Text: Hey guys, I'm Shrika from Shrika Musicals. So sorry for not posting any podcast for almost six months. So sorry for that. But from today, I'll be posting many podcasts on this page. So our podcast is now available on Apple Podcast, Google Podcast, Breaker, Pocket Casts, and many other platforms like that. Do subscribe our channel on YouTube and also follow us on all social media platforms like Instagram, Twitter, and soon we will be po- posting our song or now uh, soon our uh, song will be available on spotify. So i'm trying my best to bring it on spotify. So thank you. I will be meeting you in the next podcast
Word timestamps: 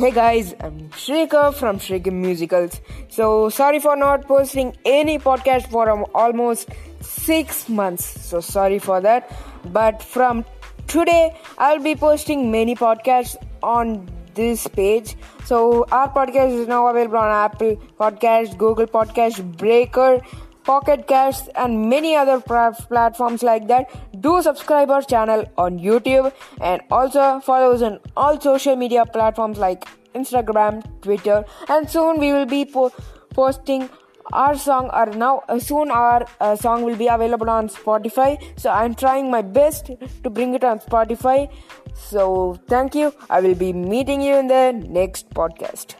Hey 0.00 0.12
guys, 0.12 0.54
I'm 0.60 0.88
Shrika 0.98 1.52
from 1.52 1.78
Shrika 1.78 2.10
Musicals. 2.10 2.80
So 3.10 3.50
sorry 3.50 3.80
for 3.80 3.96
not 3.96 4.26
posting 4.26 4.74
any 4.86 5.18
podcast 5.18 5.70
for 5.70 5.90
almost 6.16 6.70
six 7.02 7.68
months. 7.68 8.06
So 8.06 8.40
sorry 8.40 8.78
for 8.78 9.02
that. 9.02 9.30
But 9.74 10.02
from 10.02 10.46
today, 10.86 11.36
I'll 11.58 11.80
be 11.80 11.94
posting 11.96 12.50
many 12.50 12.74
podcasts 12.74 13.36
on 13.62 14.08
this 14.32 14.66
page. 14.66 15.16
So 15.44 15.84
our 15.92 16.10
podcast 16.10 16.58
is 16.58 16.66
now 16.66 16.86
available 16.86 17.18
on 17.18 17.30
Apple 17.30 17.76
Podcast, 18.00 18.56
Google 18.56 18.86
Podcast, 18.86 19.58
Breaker, 19.58 20.22
Pocket 20.64 21.06
Casts, 21.06 21.48
and 21.54 21.88
many 21.88 22.14
other 22.16 22.40
platforms 22.40 23.42
like 23.42 23.68
that. 23.68 23.90
Do 24.20 24.42
subscribe 24.42 24.90
our 24.90 25.02
channel 25.02 25.44
on 25.56 25.78
YouTube 25.78 26.32
and 26.60 26.82
also 26.90 27.40
follow 27.40 27.72
us 27.72 27.82
on 27.82 28.00
all 28.16 28.40
social 28.40 28.76
media 28.76 29.04
platforms 29.06 29.58
like 29.58 29.86
Instagram, 30.14 30.82
Twitter, 31.02 31.44
and 31.68 31.88
soon 31.88 32.18
we 32.18 32.32
will 32.32 32.46
be 32.46 32.64
po- 32.64 32.92
posting 33.34 33.88
our 34.32 34.56
song 34.56 34.90
or 34.92 35.06
now 35.06 35.42
uh, 35.48 35.58
soon 35.58 35.90
our 35.90 36.26
uh, 36.40 36.54
song 36.54 36.82
will 36.82 36.96
be 36.96 37.08
available 37.08 37.50
on 37.50 37.68
spotify. 37.68 38.40
So 38.56 38.70
i'm 38.70 38.94
trying 38.94 39.30
my 39.30 39.42
best 39.42 39.90
to 40.22 40.30
bring 40.30 40.54
it 40.54 40.64
on 40.64 40.78
spotify. 40.78 41.50
So 41.94 42.58
thank 42.68 42.94
you. 42.94 43.12
I 43.28 43.40
will 43.40 43.54
be 43.54 43.72
meeting 43.72 44.20
you 44.20 44.36
in 44.36 44.46
the 44.46 44.72
next 44.72 45.30
podcast 45.30 45.96